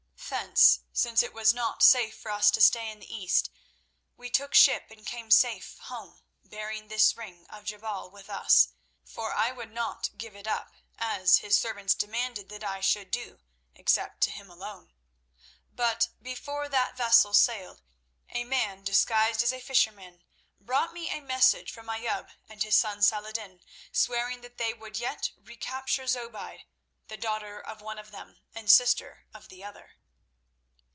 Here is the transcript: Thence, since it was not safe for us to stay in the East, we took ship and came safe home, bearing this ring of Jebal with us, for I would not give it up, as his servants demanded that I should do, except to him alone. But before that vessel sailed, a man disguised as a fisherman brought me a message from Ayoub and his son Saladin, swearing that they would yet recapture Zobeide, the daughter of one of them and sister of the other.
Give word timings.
Thence, 0.31 0.79
since 0.93 1.21
it 1.21 1.33
was 1.33 1.53
not 1.53 1.83
safe 1.83 2.17
for 2.17 2.31
us 2.31 2.49
to 2.51 2.61
stay 2.61 2.89
in 2.89 3.01
the 3.01 3.13
East, 3.13 3.49
we 4.15 4.29
took 4.29 4.53
ship 4.55 4.89
and 4.89 5.05
came 5.05 5.29
safe 5.29 5.77
home, 5.79 6.21
bearing 6.41 6.87
this 6.87 7.17
ring 7.17 7.45
of 7.49 7.65
Jebal 7.65 8.09
with 8.09 8.29
us, 8.29 8.69
for 9.03 9.33
I 9.33 9.51
would 9.51 9.71
not 9.73 10.11
give 10.17 10.33
it 10.37 10.47
up, 10.47 10.73
as 10.97 11.39
his 11.39 11.59
servants 11.59 11.93
demanded 11.95 12.47
that 12.47 12.63
I 12.63 12.79
should 12.79 13.11
do, 13.11 13.41
except 13.75 14.21
to 14.21 14.31
him 14.31 14.49
alone. 14.49 14.93
But 15.73 16.07
before 16.21 16.69
that 16.69 16.95
vessel 16.95 17.33
sailed, 17.33 17.81
a 18.29 18.45
man 18.45 18.85
disguised 18.85 19.43
as 19.43 19.51
a 19.51 19.59
fisherman 19.59 20.23
brought 20.61 20.93
me 20.93 21.09
a 21.09 21.19
message 21.19 21.73
from 21.73 21.89
Ayoub 21.89 22.29
and 22.47 22.63
his 22.63 22.77
son 22.77 23.01
Saladin, 23.01 23.59
swearing 23.91 24.39
that 24.41 24.57
they 24.57 24.73
would 24.73 24.97
yet 24.97 25.31
recapture 25.43 26.07
Zobeide, 26.07 26.67
the 27.09 27.17
daughter 27.17 27.59
of 27.59 27.81
one 27.81 27.99
of 27.99 28.11
them 28.11 28.39
and 28.55 28.71
sister 28.71 29.25
of 29.33 29.49
the 29.49 29.61
other. 29.65 29.97